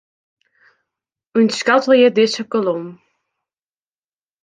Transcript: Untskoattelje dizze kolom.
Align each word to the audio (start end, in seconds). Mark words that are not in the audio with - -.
Untskoattelje 1.37 2.09
dizze 2.15 2.43
kolom. 2.51 2.83